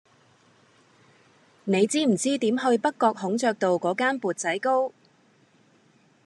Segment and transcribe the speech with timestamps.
[1.65, 4.91] 你知唔知點去北角孔雀道嗰間缽仔糕